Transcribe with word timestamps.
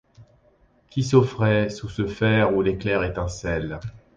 Qui 0.89 1.03
s'offrait, 1.03 1.69
sous 1.69 1.87
ce 1.87 2.07
fer 2.07 2.55
où 2.55 2.63
l'éclair 2.63 3.03
étincelle 3.03 3.79